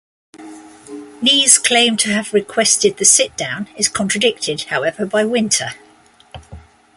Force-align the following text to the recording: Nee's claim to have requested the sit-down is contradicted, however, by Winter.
Nee's 1.21 1.59
claim 1.59 1.95
to 1.97 2.09
have 2.11 2.33
requested 2.33 2.97
the 2.97 3.05
sit-down 3.05 3.67
is 3.77 3.87
contradicted, 3.87 4.63
however, 4.63 5.05
by 5.05 5.23
Winter. 5.23 5.73